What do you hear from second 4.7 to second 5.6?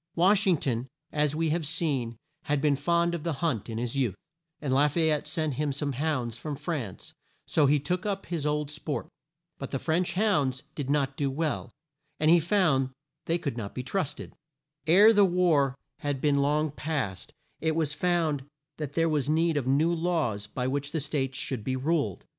La fay ette sent